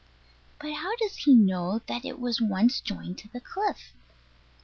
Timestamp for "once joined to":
2.41-3.27